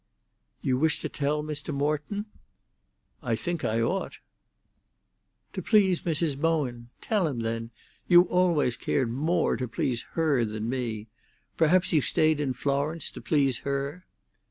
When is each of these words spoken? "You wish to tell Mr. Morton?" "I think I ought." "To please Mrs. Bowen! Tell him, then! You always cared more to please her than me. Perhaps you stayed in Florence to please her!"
"You 0.63 0.79
wish 0.79 0.99
to 1.01 1.09
tell 1.09 1.43
Mr. 1.43 1.71
Morton?" 1.71 2.25
"I 3.21 3.35
think 3.35 3.63
I 3.63 3.81
ought." 3.81 4.17
"To 5.53 5.61
please 5.61 6.01
Mrs. 6.01 6.35
Bowen! 6.41 6.89
Tell 7.01 7.27
him, 7.27 7.41
then! 7.41 7.69
You 8.07 8.23
always 8.23 8.77
cared 8.77 9.11
more 9.11 9.55
to 9.57 9.67
please 9.67 10.01
her 10.13 10.43
than 10.43 10.67
me. 10.67 11.05
Perhaps 11.55 11.93
you 11.93 12.01
stayed 12.01 12.39
in 12.39 12.53
Florence 12.55 13.11
to 13.11 13.21
please 13.21 13.59
her!" 13.59 14.07